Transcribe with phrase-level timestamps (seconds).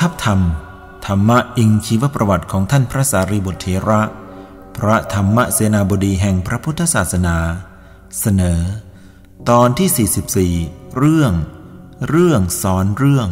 [0.00, 0.40] ทัพธรรม
[1.06, 4.02] ธรรมะอิงชีวประวัติของท่านพระสารีบุตรเถระ
[4.76, 7.36] พระธรรมเสนาบดีแห่งพระพุทธศาสนา
[8.20, 8.60] เสนอ
[9.50, 11.32] ตอนที่ 44 เรื่อง
[12.08, 13.28] เรื่องสอนเรื่อง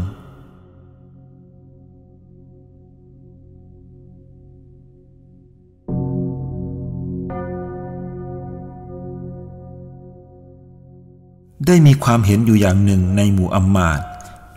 [11.66, 14.00] ได้มีความเห็นอยู่อย่างหนึ่งในหมู่อัมมาต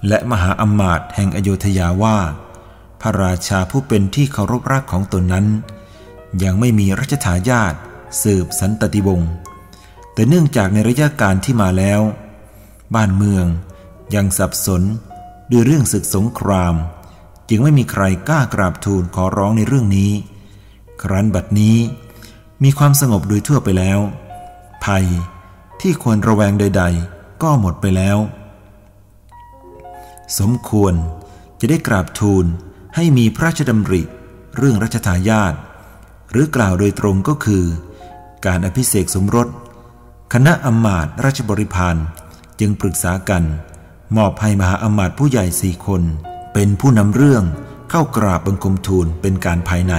[0.08, 2.18] และมหาอัมมาตย์แห่งอโยธยาว่า
[3.02, 5.46] พระราชาผู้เป็นที่เคารพรักของตนนั้น
[6.44, 7.74] ยังไม่มีรัชทายาท
[8.22, 9.32] สืบสันตติวงศ์
[10.14, 12.02] แต่เนื่องจากในระยะการที่มาแล้ว
[12.96, 13.46] บ้านเมือง
[14.16, 14.84] ยังสับสน
[15.52, 16.76] ด้วยเรื่องศึกสงคราม
[17.50, 20.12] จึงไม่มีใครกล้ากราบทูลขอร้องในเรื่องนี้
[21.02, 21.78] ครั้นบัดนี้
[22.64, 24.00] มีความสงบโดยทั่วไปแล้ว
[24.86, 25.06] ภัย
[25.82, 28.18] ที่ควรระแวงใด ๆ ก็หมดไปแล้ว
[30.38, 30.94] สมควร
[31.60, 32.46] จะได้กราบทูล
[32.96, 34.02] ให้มีพระราชดำริ
[34.58, 35.54] เรื่องรัชทายาท
[36.32, 37.66] หรือกล่าวโดยตรงก็คือ
[38.46, 39.48] การอภิเษกสมรส
[40.34, 41.96] คณะอมาตย์ราชบริพาร
[42.60, 43.44] จึงปรึกษากัน
[44.18, 46.02] มอบให้มหาอมาตย์ผู้ใหญ่สี่คน
[46.54, 47.44] เป็นผู้นำเรื่อง
[47.90, 49.94] เข้ากราบบังคมทูลเป็นการภายใน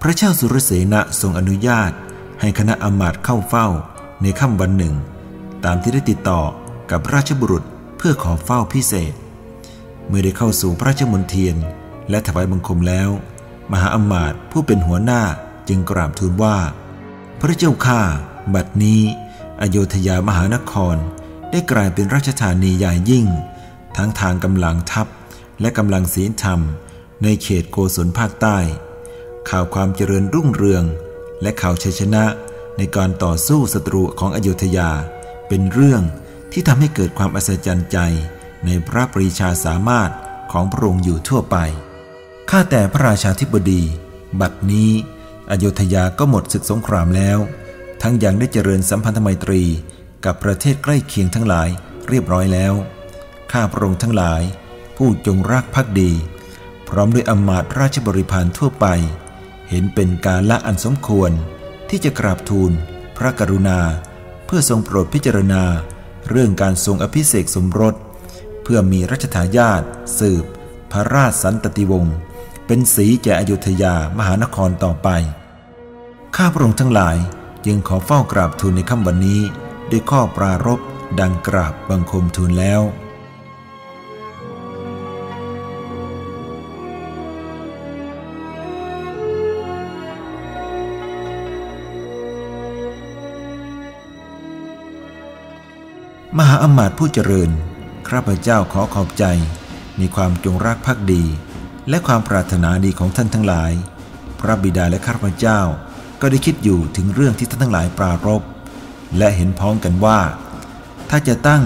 [0.00, 1.90] พระเจ้าสุรเสนะทรงอนุญาต
[2.40, 3.68] ให้คณะอมาตย์เข้าเฝ้า
[4.22, 4.94] ในค่ำวันหนึ่ง
[5.64, 6.40] ตามที่ได้ติดต่อ
[6.90, 7.64] กับราชบุรุษ
[8.04, 9.12] พื่อขอเฝ้าพิเศษ
[10.08, 11.56] เมื่อได้เข้าสู่พระราชมณฑียน
[12.10, 13.10] และถวายบังคมแล้ว
[13.72, 15.22] มหาอมาตย์ผู้เป็นหัวหน้า
[15.68, 16.56] จึงกราบทูลว่า
[17.40, 18.00] พระเจ้าข้า
[18.54, 19.02] บัดนี้
[19.60, 20.96] อโยธยามหานคร
[21.50, 23.26] ได้กลายเป็นราชธานีใหญ่ยิ่ง
[23.96, 25.06] ทั้งทางกำลังทัพ
[25.60, 26.60] และกำลังศีลธรรม
[27.22, 28.58] ในเขตโกศลภาคใต้
[29.50, 30.84] ข่าวความเจริญรุ่งเรือง
[31.42, 32.24] และข่าวชัยชนะ
[32.78, 34.90] ในการต่อสู้ศัตรูของอโยธยา
[35.48, 36.04] เป็นเรื่อง
[36.52, 37.98] ที่ทำให้เกิดความอัศจรรย์ใจ
[38.66, 40.10] ในพระปรีชาสามารถ
[40.52, 41.56] ของพระองค์อยู่ทั่วไป
[42.50, 43.82] ข้าแต่พระราชาธิบดี
[44.40, 44.90] บัดนี้
[45.50, 47.38] อโยธยาก็หมดศึกสงครามแล้ว
[48.02, 49.62] ทั้งยังได้เจริญสัมพันธไมตรี
[50.24, 51.68] กับประเทศใกล้เคียงทั้งหลาย
[52.08, 52.74] เรียบร้อยแล้ว
[53.52, 54.42] ข้าพระองค์ทั้งหลาย
[54.96, 56.12] ผู้จงรักภักดี
[56.88, 58.86] พร้อมด้วยอมาตราชบริพารทั่วไป
[59.68, 61.30] เห็นเป็นการละอันสมควร
[61.88, 62.72] ที่จะกราบทูล
[63.16, 63.80] พระกรุณา
[64.46, 65.62] เพื่อทรงโปรดพิจารณา
[66.28, 67.94] เรื่องการทรงอภิเษกสมรส
[68.62, 69.82] เพื่อมีรัชทายาท
[70.18, 70.44] สืบ
[70.92, 72.16] พระราชสันตติวงศ์
[72.66, 75.08] เป็นสีแก่อยุธยามหานครต่อไป
[76.36, 77.16] ข้าพระองค์ทั้งหลาย
[77.66, 79.40] จึงขอเฝ้ากราบทูลในค่ำวันนี้
[79.90, 80.80] ด้วยข้อปรารบ
[81.20, 82.80] ดังกราบบังคมทูลแล้ว
[96.38, 97.50] มหาอมาตย์ผู้เจริญ
[98.08, 99.24] ข้าพเจ้าขอขอบใจ
[99.98, 101.24] ในความจงรักภักดี
[101.88, 103.72] และความปรารถนาดีของท่านทั้งหลาย
[104.40, 105.60] พระบิดาและข้าพเจ้า
[106.20, 108.42] ก็ได้คิดอยู่ถึงเรื่องที่ท่านทั้งหลายปรารบ
[109.18, 110.20] และเห็นพ้องกันว่า
[111.10, 111.62] ถ้าจะตั้ง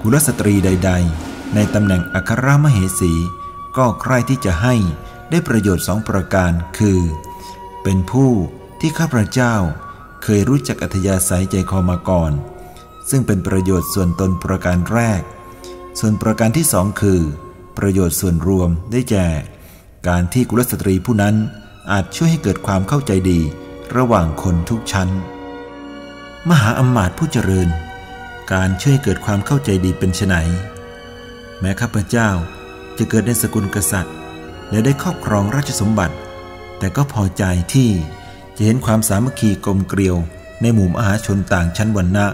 [0.00, 0.90] กุลสตรีใด
[1.22, 3.12] ๆ ในตำแหน่งอัครมเหสี
[3.76, 4.74] ก็ใคร่ที่จะให้
[5.30, 7.00] ได้ประโยชน์สองประการคือ
[7.82, 8.30] เป็นผู้
[8.80, 9.54] ที่ข้าพเจ้า
[10.22, 12.32] เคยรู้จักอัธยาศัยใจคอมาก่อน
[13.10, 15.22] ซึ่งเป็นประโยชน์ส่วนตนประการแรก
[16.00, 17.20] ส่วนประการที่สองคือ
[17.78, 19.26] ประโยชน์ส่วนรวมได้แก่
[20.08, 21.36] การที่กุลสตรีผู้นั้น
[21.92, 23.40] อาจช่วยให้เกิดความเข้าใจดี
[23.96, 25.08] ระหว่างคนทุกชั้น
[26.50, 27.68] มหาอมมาตผู้เจริญ
[28.52, 30.34] การช่วยเกิดความเข้าใจดีเป็นไน
[31.60, 32.30] แม้ข้าพเจ้า
[32.98, 34.14] จะเกิดในสกุลกษัตริย์
[34.70, 36.16] และได้ครอบครองราชสมบัติ
[36.78, 37.44] แต่ก็พอใจ
[37.74, 37.90] ที่
[38.56, 40.16] จะเห็นความสามัคคีกลมเกลียว
[40.62, 42.26] ในหมู่มหาชนต่างชั้นวรรณะ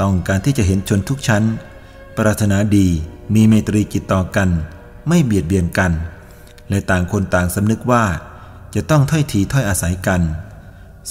[0.00, 1.44] ต้องการที่จะเห็นชนทุกชั้น
[2.16, 2.88] ปรารถนาดี
[3.34, 4.48] มีเมตรีจิตต่อกัน
[5.08, 5.92] ไม่เบียดเบียนกัน
[6.68, 8.04] และต่างคนต่างสำนึกว่า
[8.74, 10.22] จะต้องถ้อยทีถ้อยอาศัยกัน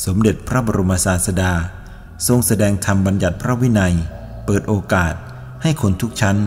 [0.06, 1.54] สมเด็จพระบรมศาสดา
[2.28, 3.94] ทรงแสดงธรรมบัญญัติพระวินัย
[4.46, 5.14] เปิดโอกาส
[5.62, 6.38] ให้คนทุกชั้น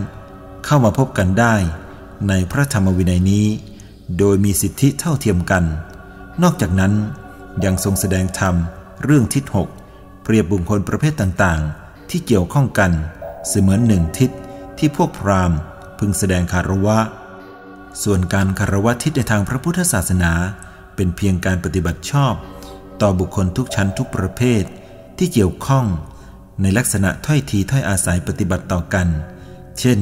[0.64, 1.54] เข้ามาพบกันได้
[2.28, 3.46] ในพระธรรมวินัยนี้
[4.18, 5.64] โดยมีสิทธิเท่าเทียมกัน
[6.42, 6.92] นอกจากนั้น
[7.64, 8.54] ยังทรงแสดงธรรม
[9.04, 9.68] เรื่องทิศหก
[10.22, 11.81] เปรียบบุคคลประเภทต่างๆ
[12.12, 12.92] ที่เกี่ยวข้องกัน
[13.48, 14.30] เสมือนหนึ่งทิศ
[14.78, 15.58] ที่พวกพราหมณ์
[15.98, 16.98] พึงแสดงคารวะ
[18.02, 20.32] ส่วนการคารวะทิศในทางพระพุทธศาสนา
[20.96, 22.34] เป็นเพียงการปฏิบัติชอบ
[23.02, 24.62] ต่อบุคคลทุกชั้นทุกประเภท
[25.18, 25.86] ที่เกี่ยวข้อง
[26.62, 29.08] ในลักษณะถ้อยทีถ้อยอาศัยปฏิบัติต่อกัน
[29.78, 30.00] เช่น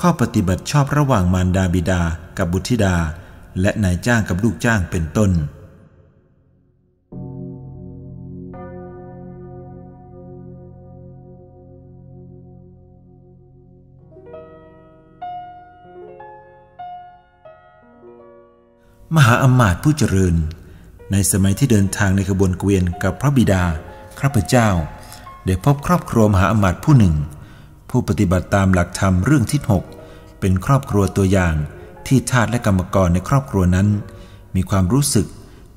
[0.00, 2.02] ข้อปฏิบัติชอบระหว่างมารดาบิดา
[2.38, 2.96] กับบุตรธิดา
[3.60, 5.30] และนายจ้างกับลูกจ้างเป็นต้น
[19.16, 20.34] มหาอมาตย์ผู้เจริญ
[21.12, 23.64] ในสมัยที่เดินทางในขบวนเกวียนกับพระบิดา
[24.20, 24.68] ข้าพเจ้า
[25.46, 27.14] ได้พบครอบครัวมหาอมาตย์ผู้หนึ่ง
[27.90, 29.84] ผู้ปฏิบัติตามหลักธรรมเรื่องทิศหก
[30.40, 31.54] เป็นครอบครัวตัวอย่าง
[32.06, 33.88] ที่ทาสและกรรมกรในครอบครัวนั้น
[34.56, 35.26] มีความรู้สึก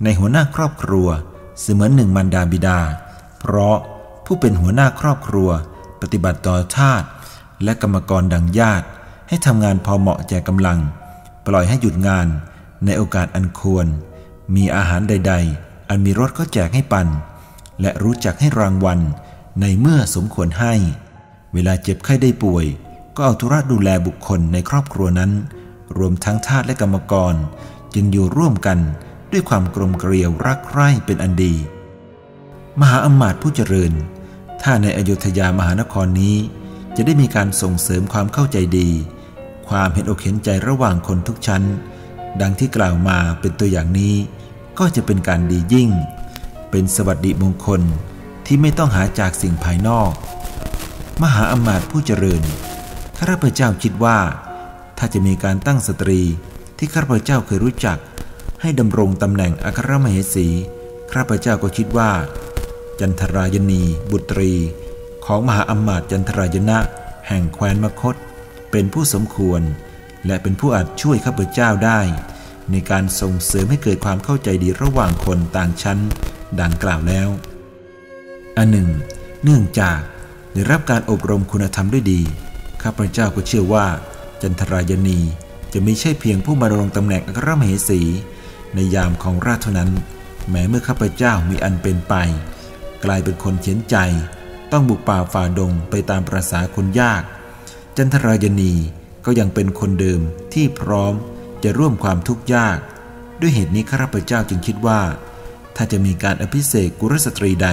[0.04, 1.08] ในหัวหน้าครอบครัว
[1.60, 2.80] เสมือนหนึ่งมารดาบิดา
[3.40, 3.78] เพราะ
[4.26, 5.50] ผู้เป็นหัวหน้าครอบครัว
[6.02, 7.04] ปฏิบัติต่อทาส
[7.64, 8.88] และกรรมกรดังญาติ
[9.30, 10.80] ให้ทำงานพอเหมาะแก่กำลัง
[11.48, 12.28] ปล่อยให้หยุดงาน
[12.86, 13.88] ในโอกาสอันควร
[14.56, 17.08] มีอาหารใด ๆ อันมีรสก็แจกให้ปัน
[17.82, 19.00] และรู้จักให้รางวัล
[19.62, 20.74] ในเมื่อสมควรให้
[21.54, 22.66] เวลาเจ็บไข้ได้ป่วย
[23.16, 25.32] ก็เอาธุระดูแลบุคคลในครอบครัวนั้น
[25.98, 27.34] รวมทั้งทาสและกรรมกร
[27.94, 28.80] จึงอยู่ร่วมกัน
[29.32, 31.54] ด้วยความกลมเกลียวรักใคร่เป็นอันดี
[32.82, 33.94] มหาอมาตย์ผู้เจริญ
[34.62, 36.36] ถ้าในอยุธยามหานครนี้
[36.96, 38.90] จะได้มีการส่งเสริมความเข้าใจดี
[39.68, 41.64] ความเห็นอกเห็นใจระหว่างคนทุกชั้น
[42.42, 44.16] ดังที่กล่าวมาเป็นตัวอย่างนี้
[44.80, 45.90] ก็จะเป็นการดียิ่ง
[46.72, 47.82] เป็นสวัสดิมงคล
[48.46, 50.12] ที่ไม่ต้องหาจากสิ่งภายนอก
[51.24, 52.44] มหาอมาตย์ผู้เจริญ
[53.18, 54.20] ข้าพเจ้าคิดว่า
[54.98, 56.22] ถ้าจะมีการตั้งสตรี
[56.78, 57.98] ที่ข้าพเจ้าเคยรู้จัก
[58.62, 60.48] ให้ดำรงตำแหน่งอัครมเหสี
[61.14, 62.12] ข้าพเจ้าก็คิดว่า
[63.00, 64.54] จันทรายณี บุตรี
[65.26, 66.80] ของมหาอมาตย์จันทรายนะ
[67.28, 68.16] แห่งแคว้นมคต
[68.72, 69.62] เป็นผู้สมควร
[70.26, 72.02] และเป็นผู้อาจช่วยข้าพเจ้าได้
[72.72, 76.00] ในการส่งเสริมให้เกิดความเข้าใจดีระหว่างคนต่างชั้น
[76.62, 77.30] ดังกล่าวแล้ว
[78.58, 78.90] อันหนึ่ง
[79.44, 80.00] เนื่องจาก
[80.54, 82.22] ได้รับการอบรมคุณธรรมด้วยดี
[82.84, 83.88] ข้าพเจ้าก็เชื่อว่า
[84.42, 85.20] จันทรายณี
[85.74, 88.02] จะไม่ใช่เพียงผู้มาดำรงตำแหน่งอัครมเหสี
[88.76, 89.92] ในยามของราชเท่านั้น
[90.50, 92.14] แม้เมื่อข้าพเจ้ามีอันเป็นไป
[93.06, 93.96] กลายเป็นคนเขียนใจ
[94.72, 97.24] ต้องบุกป่าฝ่าดงไปตามประษาคนยาก
[97.98, 98.74] จันทรายณี
[99.26, 100.22] ก็ยังเป็นคนเดิม
[100.54, 101.14] ที่พร้อม
[101.64, 102.78] จะร่วมความทุกข์ยาก
[103.40, 105.02] ด้วยเหตุนี้ข้าพเจ้าจึงคิดว่า
[105.76, 107.68] ถ้าจะมีการอภิเษกกุลสตรีใด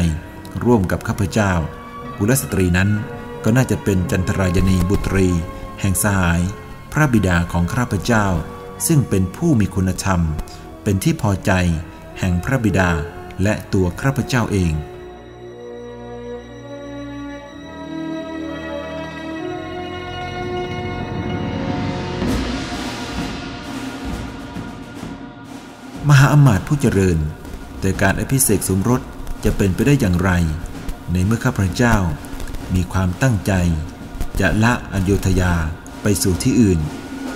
[0.64, 1.52] ร่วมกับข้าพเจ้า
[2.19, 2.91] กุลสตรีนั้น
[3.44, 5.29] ก็น่าจะเป็นจันทรายณีบุตรี
[5.81, 6.41] แห่งสหาย
[6.93, 8.26] พระบิดาของข้าพเจ้า
[8.87, 10.20] ซึ่งเป็นผู้มีคุณธรรม
[10.82, 11.52] เป็นที่พอใจ
[12.19, 12.91] แห่งพระบิดา
[13.43, 14.73] และตัวข้าพเจ้าเอง
[26.10, 27.18] มหาอมาตย์ผู้เจริญ
[27.80, 29.00] แต่การอภิเษกสมรส
[29.44, 30.30] จะเป็นไปได้อย่างไร
[31.12, 31.96] ในเมื่อข้าพเจ้า
[32.74, 33.52] มีความตั้งใจ
[34.40, 35.54] จะละอโยธยา
[36.02, 36.80] ไปสู่ที่อื่น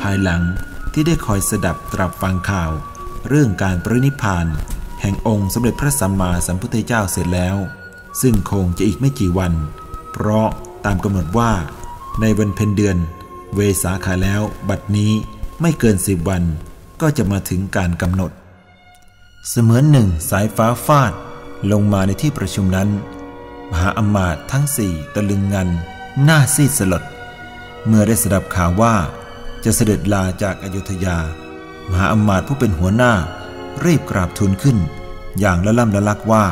[0.00, 0.42] ภายหลัง
[0.92, 2.70] ที่ได้คอยสดับตรับฟังข่าว
[3.28, 4.46] เรื่องการปรินิพาน
[5.00, 7.56] แห่งองค์สมเด็จพระสัมมาสัมพุทธเจ้าเสร็จแล้ว
[8.20, 9.52] ซึ่งคงจะอีกไม่กี่วัน
[10.12, 10.48] เพราะ
[10.84, 11.52] ตามกำหนดว่า
[12.20, 12.96] ในวันเพ็ญเดือน
[13.54, 15.12] เวสาขาแล้วบัดนี้
[15.60, 16.42] ไม่เกินสิบวัน
[17.00, 18.32] ก็จะมาถึงการกำหนด
[19.50, 21.12] เสมือนหนึ่งสายฟ้าฟาด
[21.72, 22.88] ลงมาในที่ประชุมนั้น
[23.70, 25.68] มหาอมาตย์ทั้งสี่ตะลึงงัน
[26.24, 27.04] หน้าซีดสลด
[27.86, 28.94] เมื่อได้สดับข่าวว่า
[29.64, 31.18] จะเสด็จลาจากอายุทยา
[31.90, 33.12] มหาอมาตย์ผู้เป็นหัวหน้า
[33.84, 34.78] รีบกราบทูลขึ้น
[35.38, 36.46] อย่างละล่ำละลักว่า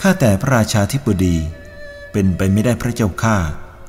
[0.00, 1.36] ข้าแต่พระราชาธิบดี
[2.12, 3.36] เป็นไปไม่ได้พระเจ้าข้า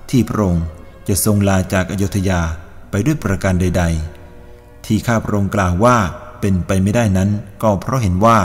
[0.10, 0.66] ที่พระองค์
[1.08, 2.42] จะทรงลาจากอโยธยา
[2.90, 3.84] ไปด้วยประการใด
[4.36, 5.98] ๆ ที่ข้าพระองค์กล่าวว่า
[6.44, 7.30] เป็นไปไม่ได้นั้น
[7.64, 8.40] ก็เพราะเห็นว่า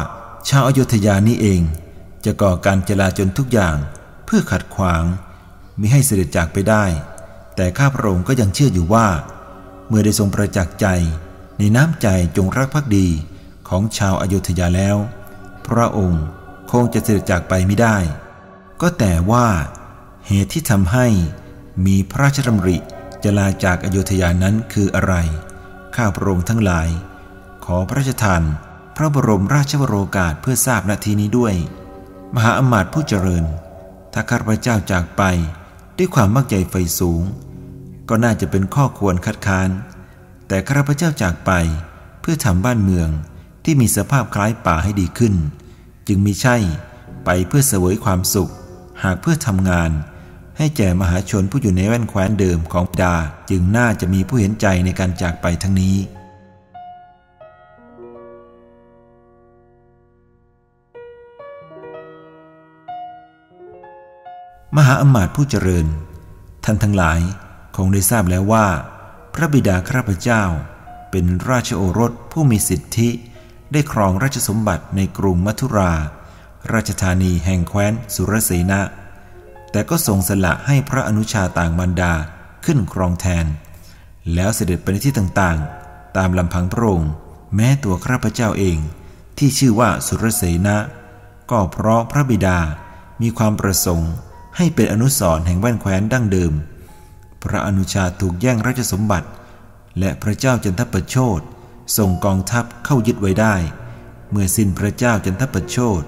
[0.48, 1.60] ชาวอโยธยานี้เอง
[2.24, 3.76] จะก่อการจลาจนทุกอย่าง
[4.24, 5.02] เพื่อขัดขวาง
[5.80, 6.84] มิให้เสด็จจากไปได้
[7.56, 9.06] แต่ข้าพระองค์ก็ยังเชื่ออยู่ว่า
[9.88, 10.86] เมื่อได้ทรงประจักษ์ใจ
[11.58, 13.08] ในน้ำใจจงรักภักดี
[13.68, 14.96] ของชาวอายุทยาแล้ว
[15.66, 16.24] พระองค์
[16.70, 17.96] คงจะเสด็จจากไปไม่ได้
[18.80, 19.46] ก็แต่ว่า
[20.26, 21.06] เหตุที่ทำให้
[21.86, 22.76] มีพระราชดำริ
[23.22, 25.14] จะลาจากอายุทยานั้นคืออะไร
[25.96, 26.88] ข้าพระองค์ทั้งหลาย
[27.70, 28.42] ขอพระราชทาน
[28.96, 31.54] พระบรมราชวโรกาสเพื่อทราบนาทีนี้ด้วย
[32.34, 33.44] มหาอมาตย์ผู้เจริญ
[34.12, 35.22] ถ้าข้าพระเจ้าจากไป
[35.98, 37.22] ด้วยความมักใหญ่ไฟสูง
[38.08, 39.70] ก็น่าจะเป็นข้อควรคัดค้าน
[40.48, 41.52] แต่ข้าพเจ้าจากไป
[42.20, 43.08] เพื่อทำบ้านเมือง
[43.64, 45.34] ที่มีสภาพคล้ายป่าให้ดีขึ้น
[46.08, 46.56] จึงมีใช่
[47.24, 48.52] ไปเพื่อเสวยความสุข
[49.02, 49.90] หากเพื่อทำงาน
[50.58, 53.16] ให้แก่มหาชนผู้อยู่ในแว่นแคว้นเดิมของดา
[53.50, 55.96] จึงน่าจะมีผู้เห็นใจในการจากไปทั้งนี้
[64.76, 65.86] มหาอมาตย์ผู้เจริญ
[66.64, 67.20] ท่านทั้งหลาย
[67.76, 68.66] คงได้ทราบแล้วว่า
[69.34, 70.42] พระบิดาข้าพเจ้า
[71.10, 73.08] เป็นราชโอรสผู้มีสิทธิ
[73.72, 75.92] ได้ครองราชสมบัติในกรุงมัทุรา
[76.72, 78.80] ราชธานีแห่งแคว้นสุรเสนะ
[79.70, 82.12] แต่ก็ทรงสละให้พระอนุชาต่างบรรดา
[82.64, 83.46] ขึ้นครองแทน
[84.34, 87.12] แล้วเสด็จไปในที่ต่างๆ ตามลำพังพระองค์
[87.54, 88.78] แม้ตัวข้าพเจ้าเอง
[89.38, 90.76] ที่ชื่อว่าสุรเสนะ
[91.50, 92.58] ก็เพราะพระบิดา
[93.22, 94.12] มีความประสงค์
[94.60, 96.52] ให้เป็นอนุสรณ์แห่งแว่นแคว้นดั้งเดิม
[97.42, 99.28] พระอนุชาถูกแย่งราชสมบัติ
[99.98, 101.40] และพระเจ้าจันทประโชด
[101.96, 103.54] ส่งกองทัพเข้ายึดไว้ได้
[104.30, 106.02] เมื่อสิ้นพระเจ้าจันทประโชด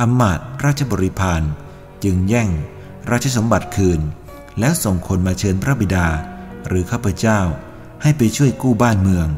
[0.00, 1.42] อำมาตราชบริพาร
[2.04, 2.48] จึงแย่ง
[3.10, 4.00] ราชสมบัติคืน
[4.58, 6.06] แล้วส่งคนมาเชิญพระบิดา
[6.66, 7.40] หรือข้าพเจ้า
[8.02, 9.28] ให้ไปช่วยกู้บ้านเมือง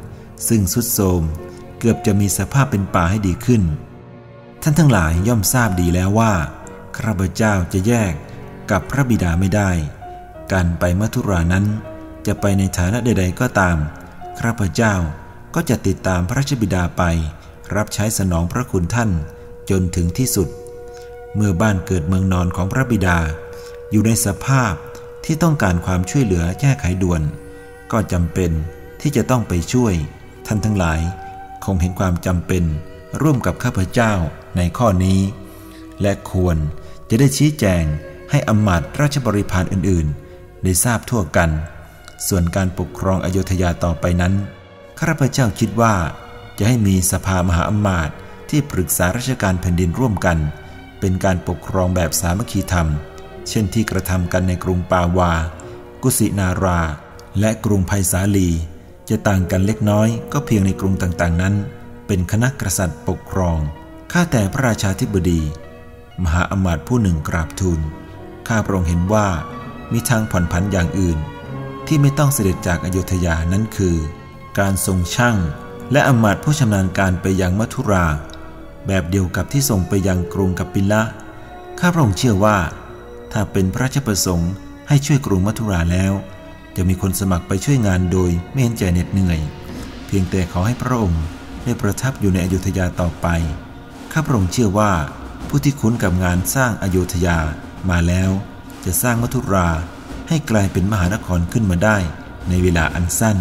[0.49, 1.23] ซึ่งสุดโทม
[1.79, 3.63] เกือบจะมีสภาพเป็นป่าให้ดีขึ้น
[4.63, 6.33] ท่านทั้งหลายย่อมทราบดีแล้วว่า
[6.97, 8.15] ข้าพเจ้าจะแยก
[8.71, 9.71] กับพระบิดาไม่ได้
[10.53, 11.67] การไปมัทุรานั้น
[12.27, 13.77] จะไปในฐานะใด ๆ ก็ตาม
[14.41, 14.95] ข้าพเจ้า
[15.55, 17.03] ก็จะติดตามพระราชบิดาไป
[17.77, 19.11] รับใช้สนองพระคุณท่าน
[19.71, 20.49] จนถึงที่สุด
[21.35, 23.19] เมื่อบ้านเกิดเมืองนอนของพระบิดา
[23.91, 24.75] อยู่ในสภาพ
[25.25, 27.23] ที่ต้องการความช่วยเหลือแก้ไขด่วน
[27.93, 28.51] ก็จำเป็น
[29.01, 29.95] ที่จะต้องไปช่วย
[30.47, 31.01] ท่านทั้งหลาย
[31.65, 32.65] คงเห็นความจำเป็น
[33.23, 34.13] ร่วมกับข้าพเจ้า
[34.57, 35.21] ในข้อนี้
[36.03, 36.57] และควร
[37.09, 37.85] จะได้ชี้แจง
[38.31, 41.51] ให้อำมาตย์ราชบริพารอื่นๆ ได้ทราบทั่วกัน
[42.29, 44.35] ส่วนการปกครองอโยธยาต่อไปนั้น
[44.99, 45.95] ข้าพเจ้าคิดว่า
[46.59, 48.15] จะให้มีสภามหาอมาตย์
[48.51, 50.39] ที่ปรึกษาราชการแผ่นดินร่วมกัน
[51.01, 52.89] เป็นการปกครองแบบสามัคคีธรรม
[53.49, 55.33] เช่นที่กระทำกันในกรุงปาวา
[56.03, 56.81] กุสินารา
[57.41, 58.49] และกรุงไผ่สาลี
[59.09, 61.55] จะต่างกันเล็กน้อยก็เพียงในกรุงต่างๆนั้น
[62.07, 63.59] เป็นคณะกษัตริย์ปกครอง
[64.13, 65.41] ข้าแต่พระราชาธิบดี
[66.23, 67.81] มหาอมาตย์ผู้หนึ่งกราบทูล
[68.53, 69.27] ข้าพระองค์เห็นว่า
[69.93, 71.19] มีทางผ่อนผันอย่างอื่น
[71.87, 73.97] ที่ไม่ต้องเสด็จจากอโยธยานั้นคือ
[74.59, 75.37] การทรงช่าง
[75.93, 78.07] และอมาตผู้ชำนาญการไปยังมัทุรา
[78.87, 81.03] แบบเดียวกับที่ส่งไปยังกรุงกัปปิละ
[81.81, 82.59] ข้าพระองค์เชื่อว่า
[83.33, 84.53] ถ้าเป็นพระราชประสงค์
[84.89, 86.13] ให้ช่วยกรุงมัทุราแล้ว
[86.77, 89.39] จะมีคนสมัครไปช่วยงานโดยไม่เห็นใจเหน็ดเหนื่อย
[90.07, 91.23] เพียงแต่ขอให้พระองค์
[91.65, 93.27] ได้ประทับอยู่ในอยุธยาต่อไป
[94.13, 94.93] ข้าพระองค์เชื่อว่า
[95.49, 97.39] ผู้ที่คุ้นกับงานสร้างอโยธยา
[97.91, 98.31] มาแล้ว
[98.85, 99.69] จะสร้างมัทุรา
[100.29, 101.97] ให้กลายเป็นมหานครขึ้นมาได้
[102.49, 103.39] ในเวลาอันสั้น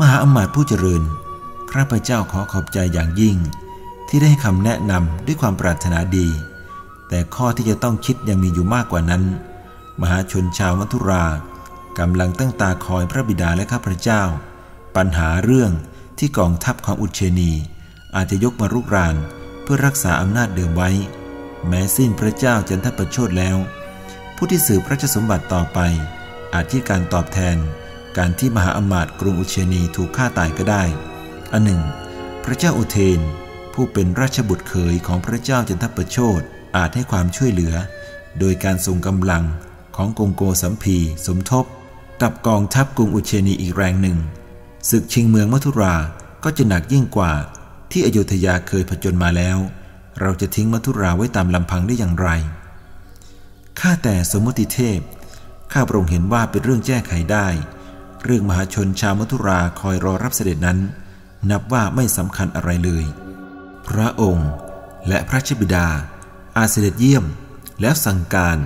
[0.00, 1.02] มหาอมาตย์ผู้เจริญ
[1.72, 3.36] ข้าพเจ้าขอขอบใจอย่างยิ่ง
[4.08, 6.28] ที่ได้ให้คำแนะนำด้วยความปรารถนาดี
[7.08, 9.22] แต่ข้อที่จะต้องคิดยังมีอยู่มากกว่านั้น
[10.00, 11.24] มหาชนชาวมัทุรา
[11.98, 14.22] กำลังตั้งตาคอยพระบิดาและข้าพเจ้า
[14.96, 15.70] ปัญหาเรื่อง
[16.18, 17.52] ที่กองทัพของอุเชนี
[18.16, 19.16] อาจจะยกมารุกราน
[19.62, 20.90] เพื่อรักษาอำนาจเดิมไว้
[21.68, 23.56] แม้สิ้นพระเจ้าจันทประโชดแล้ว
[24.36, 25.78] ผู้ที่สืบพระราชสมบัติต่อไป
[26.54, 27.56] อาจที่การตอบแทน
[28.18, 30.84] การที่มหาอมาตย์กรุงอุเชนีถูกฆ่าตายก็ได้
[31.52, 31.80] อันหนึ่ง
[32.44, 33.20] พระเจ้าอุเทน
[33.74, 36.40] ผู้เป็นราชบุตรเขยของพระเจ้าจันทประโชด
[36.76, 37.74] อาจให้ความช่วยเหลือ
[38.38, 39.44] โดยการส่งกำลัง
[39.96, 40.96] ของกงโกสัมพี
[41.26, 41.64] สมทบ
[42.22, 44.18] กับกองทัพกรุงอุเชนีอีกแรงหนึ่ง
[44.90, 45.94] ศึกชิงเมืองมัทุรา
[46.44, 47.32] ก็จะหนักยิ่งกว่า
[47.90, 49.58] ที่อโยธยาเคยผจญมาแล้ว
[50.20, 52.28] เราจะทิ้งมัทุราไว้ตามลำพังได้อย่างไร
[53.80, 55.00] ข้าแต่สมมติเทพ
[55.72, 57.48] ข้าพระองค์เห็นว่าเป็นเรื่องแก้ไขได้
[58.24, 60.78] เรื่องมหาชนชาวมัทุราคอยรอรับเสด็จนั้น
[61.50, 63.04] นับว่าไม่สำคัญอะไรเลย
[63.88, 64.50] พระองค์
[65.08, 65.86] และพระชบิดา
[66.56, 67.24] อาเสด็จเยี่ยม
[67.80, 68.58] แล้วสั่งการ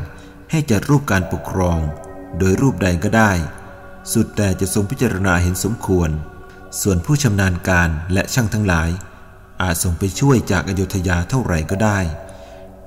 [0.50, 1.78] ให้จัดรูปการปกครอง
[2.38, 3.33] โดยรูปใดก็ได้
[4.12, 6.11] สุดแต่จะทรงพิจารณาเห็นสมควร
[6.80, 8.90] ส่วนผู้ชำนาญการและช่างทั้งหลาย
[9.62, 11.98] อาจส่งไปช่วยจากอโยธยาเท่าไหร่ก็ได้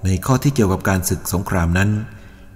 [0.03, 1.89] ในข้อที่เกี่ยวกับการศึกสงครามนั้น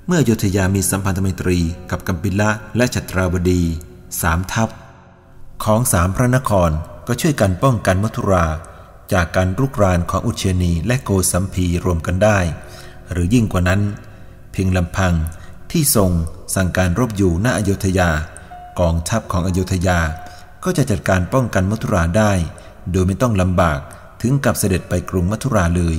[0.08, 1.60] เมื่ออโยธยามีสัมพันธไมตรี
[1.92, 3.62] กับกัมพิละและฉัตราบดี
[4.22, 4.70] สามทัพ
[5.64, 6.72] ของสามพระนคร
[7.08, 8.46] ก็ช่วยกันป้องกันมัทุรา
[9.14, 12.40] จากการรุกรานของอุเชนีและโกสัมพีรวมกันได้
[13.12, 13.82] หรือยิ่งกว่านั้น
[14.52, 15.14] เพียงลำพัง
[15.72, 16.12] ที่ทรง
[16.56, 18.10] สั่งการรบอยู่หน้าอโยธยา
[18.80, 20.00] กองทัพของอโยธยา
[20.64, 22.32] ก็จะจัดการป้องกันมัทุราได้
[22.92, 23.80] โดยไม่ต้องลำบาก
[24.22, 25.98] ถึงกับเสด็จไปกรุงมัทุราเลย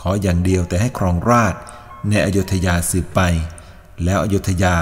[0.00, 1.54] ขออย่างเดียวแต่ให้ครองราช
[2.08, 3.20] ในอโยธยาสืบไป
[4.04, 4.76] แล้วอโยธยา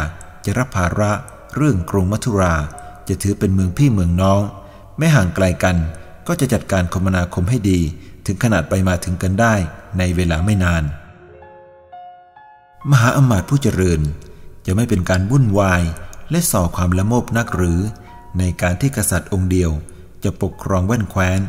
[0.45, 1.13] จะรับภาระ
[1.57, 2.55] เรื่องกรุงมัทุรา
[3.09, 4.43] จะถือเป็นเมืองพี่เมืองน้อง
[4.99, 5.77] ไม่ห่างไกลกัน
[6.27, 7.81] ก็จะจัดการคมนาคมให้ดี
[8.27, 9.55] ถึงขนาดไปมาถึงกันได้
[9.99, 10.85] ในเวลาไม่นาน
[12.91, 14.01] มหาอมาตย์ผู้เจริญ
[14.67, 15.83] จะไม่เป็นการวุ่นวาย
[16.31, 17.81] และส่อความละโมบนักหรือ
[18.39, 19.71] ในการที่กษัตริย์องค์เดียว
[20.25, 21.41] จะปกครองแว่นแคว้น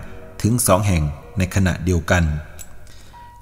[0.41, 1.03] ถึงสองแห่ง
[1.37, 2.23] ในขณะเดียวกัน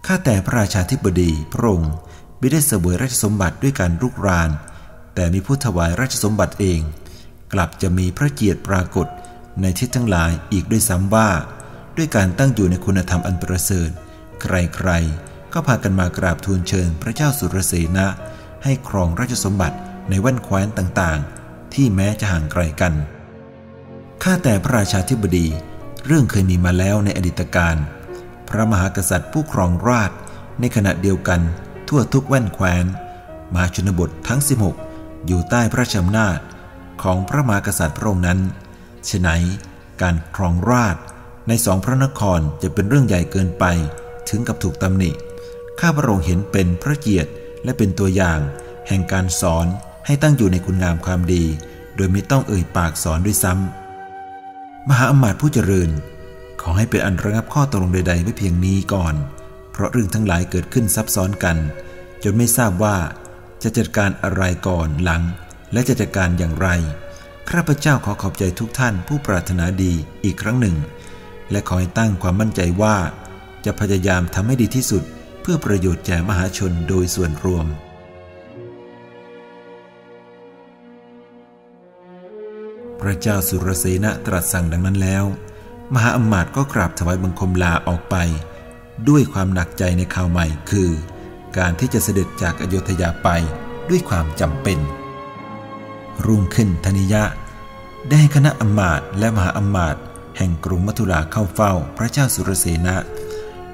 [0.06, 1.94] ข้าแต่พระราชาธิบดีพระองค์
[2.40, 4.50] ไม่ได้เสวยราชสมบัติด้วยการรุกราน
[5.16, 6.80] แต่มีผู้ถวายราชสมบัติเอง
[7.54, 9.08] กลับจะมีพระเกียรติปรากฏ
[9.62, 11.30] ในทิศทั้งหลายอีกด้วยซ้ำว่า
[11.98, 13.90] ด้วยการตั้งอยู่ในคุณธรรมอันประเสริฐ
[14.42, 18.08] ใครๆ ก็พากันมากราบทูลเชิญพระเจ้าสุรเสนะ
[18.64, 19.78] ให้ครองราชสมบัติ
[20.10, 22.94] ในแว่นแคว้นต่างๆ ที่แม้จะห่างไกลกัน
[24.24, 25.48] ข้าแต่พระราชาธิบดี
[26.06, 27.76] เรื่องเคยมีมาแล้วในอดีตการ
[28.50, 30.12] พระมหากษัตริย์ผู้ครองราช
[30.60, 31.42] ในขณะเดียวกัน
[31.88, 32.86] ทั่วทุกแว่นแคว้น
[33.56, 34.42] มาชนบททั้ง
[34.84, 36.40] 16 อยู่ใต้พระชำนาจ
[37.04, 38.40] ของพระมหากษัตริย์พระองค์นั้น
[39.10, 39.30] ฉะไหน
[40.02, 40.98] การครองราช
[41.48, 43.66] ในสองพระนครจะเป็นเรื่องใหญ่เกินไป
[44.30, 45.12] ถึงกับถูกตำหนิ
[45.80, 47.32] ข้าพระองค์เห็นเป็นพระเกียรติ
[47.64, 48.40] และเป็นตัวอย่าง
[48.88, 49.66] แห่งการสอน
[50.06, 51.44] ให้ตั้งอยู่ในคุณงามความดี
[51.96, 53.79] โดยไม่ต้องเอ่ยปากสอนด้วยซ้ำ
[54.88, 55.90] มหาอมาตย์ผู้เจริญ
[56.62, 59.16] ขอให้เป็นอันระงับข้อตกลงใด ๆ ไว้เพียงนี้ก่อน
[59.72, 61.58] เพราะเรื่องทั้งหลายเกิดขึ้นซับซ้อนกัน
[62.24, 62.98] จนไม่ทราบว่า
[63.64, 65.24] จะจัดการอะไรก่อนหลัง
[65.74, 66.68] และจะจัดการอย่างไร
[67.50, 69.94] ข้าพเจ้าขอขอบใจทุกท่านผู้ปรารถนาดี
[70.24, 70.76] อีกครั้งหนึ่ง
[71.52, 72.96] และขอให้ตั้งความมั่นใจว่า
[73.66, 75.04] จะพยายามทำให้ดีที่สุด
[75.42, 77.66] เพื่อประโยชน์แก่มหาชนโดยส่วนรวม
[83.02, 85.26] พระเจ้าสุรเสนะตรัสสั่งดังนั้นแล้ว
[85.94, 88.16] มหาอมาตย์ก็กราบถวายบังคมลาออกไป
[89.10, 90.90] ด้วยความหนักใจในข่าวใหม่คือ
[91.58, 93.30] การที่จะเสด็จจากอโยธยาไป
[93.90, 94.80] ด้วยความจำเป็น
[96.26, 97.24] รุ่งขึ้นธนิยะ
[98.08, 99.96] ได้ให้คณะอมาตและมหาอมาต
[100.38, 102.96] แห่งกรุงมัทุราเข้าเฝ้าพระเจ้าสุรเสนะ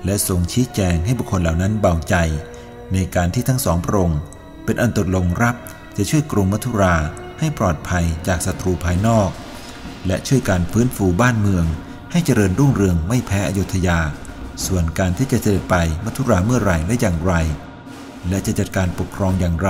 [0.06, 2.16] และทรงชี้แจงให้บุคคลเหล่านั้นเบาใจ
[2.94, 4.20] ในการที่ทั้งสองพระองค์
[4.64, 5.56] เป็นอันตกลงรับ
[5.98, 6.96] จะช่วยกรุงมัทุรา
[7.40, 9.30] ให้ปลอดภัยจากศัตรูภายนอก
[10.08, 11.66] และช่วยการฟื้นฟูบ้านเมือง
[12.12, 14.00] ให้เจริญรุ่งเรืองไม่แพ้อยุธยา
[14.66, 17.34] ส่วนการที่จะเสด็จไปมัทุราเมื่อไหร่และอย่างไร
[18.30, 19.70] และจะจัดการปกครองอย่างไร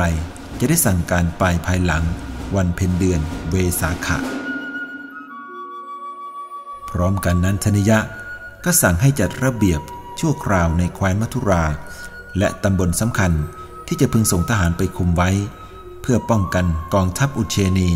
[0.59, 2.03] จะได้สั่งการไปภายหลัง
[2.55, 4.17] วันเพ็ญเดือนเวสาขะ
[6.89, 7.99] พร้อมกันนั้นธนิยะ
[8.65, 9.81] ก็สั่งให้จัดระเบียบ
[10.19, 11.63] ชั่วคราวในแคว้นมัทุรา
[12.37, 13.31] และตำบลสำคัญ
[13.87, 15.29] ที่จะพึงส่งทหารไปคุมไว้
[16.05, 17.89] พื่อป้องกันกองทัพอุเชนี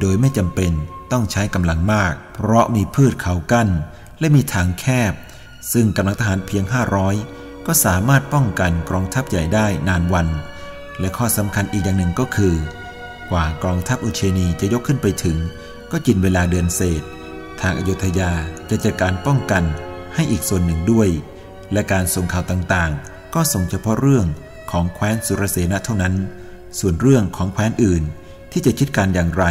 [0.00, 0.72] โดยไม่จำเป็น
[1.12, 3.68] ต้องใช้กำลังมาก เพราะมีพืชเขากั้น
[4.20, 5.12] และมีทางแคบ
[5.72, 6.64] ซึ่งกำลังทหารเพียง
[7.10, 10.28] 500 ก็สามารถป้องกันกองทัพใหญ่ได้นานวัน
[11.00, 12.54] และข้อสำคัญอีกอย่างหนึ่งก็คือ
[13.30, 15.36] กว่ากองทัพอุเชนีจะยกขึ้นไปถึง
[15.92, 17.02] ก็กินเวลาเดือนเศษ
[17.60, 18.32] ทางอยุธยา
[18.70, 19.64] จะจัดการป้องกัน
[20.14, 21.08] ให้อีกส่วนหนึ่งด้วย
[21.72, 24.26] และการส่งข่าวต่างๆ ก็ส่งเฉพาะเรื่อง
[24.70, 26.14] ของแคว้นสุรเสนเท่านั้น
[26.78, 28.02] ส่วนเรื่องของแคว้นอื่น
[28.52, 29.44] ที่จะคิดการอย่างไร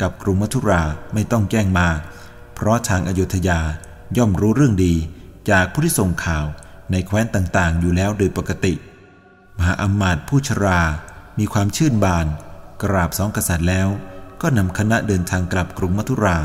[0.00, 0.82] กับกรุงมัทุรา
[1.14, 1.88] ไม่ต้องแจ้งมา
[2.54, 3.60] เพราะทางอยุธยา
[4.16, 4.94] ย่อมรู้เรื่องดี
[5.50, 6.44] จากผู้ที่ส่งข่าว
[6.90, 8.74] ในแคว้นต่างๆ อยู่แล้วโดยปกติ
[9.58, 10.80] มหาอมาตผู้ชรา
[11.38, 12.26] มีความชื่นบาน
[12.82, 13.88] กราบสองกษัตริย์แล้ว
[14.40, 16.38] ก็นำคณะเดินทางกลับกรุงมัทุรา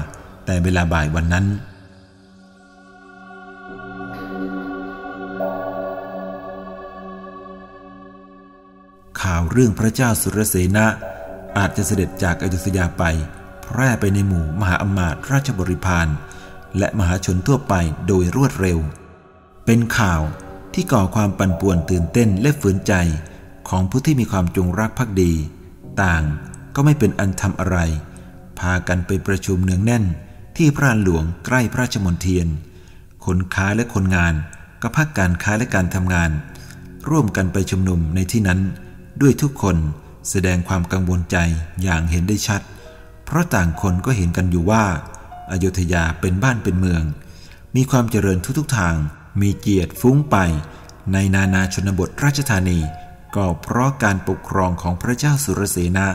[0.46, 1.46] แต่เวลาบ่ายวันนั้น
[9.36, 10.88] ข่าวเรื่องพระเจ้าสุรเสนะ
[11.58, 13.04] อาจจะเสด็จจากอยุธยาไป
[13.66, 16.08] แพร่ไปในหมู่มหาอมาตย์ราชบริพาร
[16.78, 17.74] และมหาชนทั่วไป
[18.08, 18.80] โดยรวดเร็ว
[19.66, 20.22] เป็นข่าว
[20.74, 22.94] ที่ก่อความปั่นป่วนตื่นเต้นและฝืนใจ
[23.70, 25.34] ของผู้ที่มีความจงรักภักดี
[26.02, 26.24] ต่าง
[26.76, 27.78] ก็ไม่เป็นอันทำอะไร
[28.60, 30.04] พากันไปประชุมเนืองแน่น
[30.58, 32.48] ที่พระหลวงใกล้พระราชมณฑียน
[33.26, 34.34] คนค้าและคนงาน
[34.82, 36.32] ก็พักการค้าและการทำงาน
[37.10, 38.62] ร่วมกันไปชุมนุมในที่นั้น
[39.22, 39.78] ด้วยทุกคน
[40.30, 41.38] แสดงความกังวลใจ
[41.84, 42.62] อย่างเห็นได้ชัด
[43.26, 44.86] เพราะต่างคนก็เห็นกันอยู่ว่า
[45.52, 47.04] อายุทยาเป็นบ้านเป็นเมือง
[47.76, 48.96] มีความเจริญทุกๆทาง
[49.42, 50.38] มีเกียรติฟุ้งไป
[51.14, 52.80] ในนานาชนบทราชธานี
[53.36, 56.08] ก็เพราะการปกครองของพระเจ้าสุรเสนะ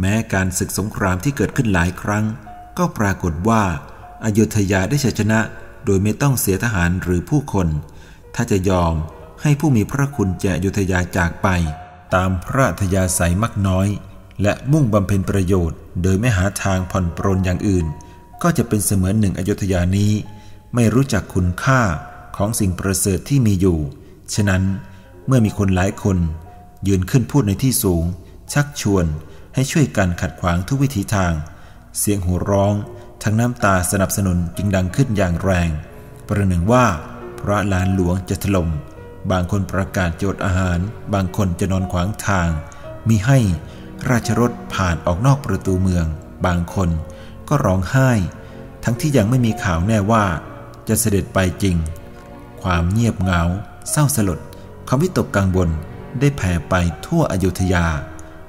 [0.00, 2.24] แม้การศึกสงครามที่เกิดขึ้นหลายครั้ง
[2.78, 3.62] ก็ปรากฏว่า
[4.24, 5.40] อายุทยาได้ชัยชนะ
[5.84, 7.68] โดยไม่ต้องเสียทหารหรือผู้คน
[8.34, 8.94] ถ้าจะยอม
[9.42, 11.48] ให้ผู้มีพระคุณแจอยุธยาจากไป
[12.14, 13.88] ตามพระทยาศัยมักน้อย
[14.42, 17.86] และมุ่งบำเพ็ญประโยชน์ โดยไม่หาทางผ่อนปรนอย่างอื่น
[18.42, 20.12] ก็จะเป็นเสมือนหนึ่งอยุธยานี้
[20.74, 21.80] ไม่รู้จักคุณค่า
[22.36, 23.78] ของสิ่งประเสริฐที่มีอยู่
[24.34, 24.62] ฉะนั้น
[25.26, 26.18] เมื่อมีคนหลายคน
[26.88, 28.04] ยืนขึ้นพูดในที่สูง
[28.52, 29.04] ชักชวน
[29.54, 31.32] ให้ช่วยกันขัดขวางทุกวิถีทาง
[31.98, 32.74] เสียงหัวร้อง
[33.22, 35.70] ทั้งน้ำตาสนับสนุนจึงดังขึ้นอย่างแรง
[36.26, 36.86] ประหนึ่งว่า
[37.40, 38.68] พระลานหลวงจะถลม่ม
[39.30, 40.78] บางคนประกาศโจทย์อาหาร
[41.14, 42.48] บางคนจะนอนขวางทาง
[43.08, 43.38] มีให้
[44.10, 46.06] ราชรถผ่านออกนอกประตูเมือง
[46.46, 46.90] บางคน
[47.48, 48.10] ก็ร้องไห้
[48.84, 50.24] ทั้งที่ยังไม่มีข่าวแน่ว่า
[50.88, 51.76] จะเสด็จไปจริง
[52.62, 53.42] ความเงียบเหงา
[53.90, 54.38] เศร้าสลด
[54.86, 55.68] ความวิตกกังวล
[56.20, 56.74] ได้แผ่ไป
[57.06, 57.86] ทั่วอยุธยา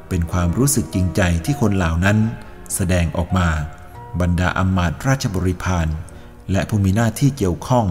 [0.09, 2.17] เป็นความรู้สึกจริงใจที่คนเหล่านั้น
[2.75, 3.47] แสดงออกมา
[4.21, 5.87] บรรดาอมาตราชบริพาร
[6.51, 7.85] และผู้มีหน้าที่เกี่ยวข้อง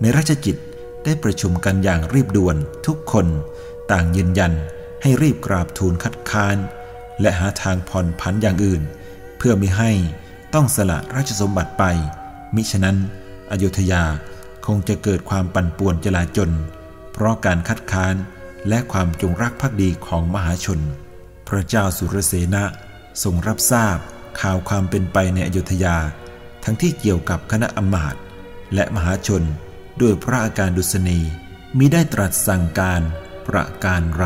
[0.00, 0.56] ในราชจิต
[1.04, 3.26] ได้ประชุมกันอย่างรีบด่วนทุกคน
[3.90, 4.52] ต่างยืนยัน
[5.02, 6.56] ให้รีบกราบทูลคัดค้าน
[7.20, 8.82] และหาทางผ่อนผันอย่างอื่น
[9.38, 9.90] เพื่อไม่ให้
[10.54, 11.84] ต้องสละราชสมบัติไป
[12.54, 12.96] มิฉะนั้น
[13.52, 14.04] อยุธยา
[14.66, 16.50] คงจะเกิดความปั่นป่วนจลาจล
[17.12, 18.14] เพราะการคัดค้าน
[18.68, 20.80] และความจงรักภักดีของมหาชน
[21.48, 22.64] พระเจ้าสุรเสนะ
[23.22, 23.98] ทรงรับทราบ
[24.40, 25.96] ข่าวความเป็นไปในอยุธยา
[26.64, 28.20] ทั้งที่เกี่ยวกับคณะอมาตย์
[28.74, 29.42] และมหาชน
[30.00, 31.20] ด้วยพระอาการดุษณี
[31.78, 33.02] มิได้ตรัสสั่งการ
[33.48, 34.24] ประการไร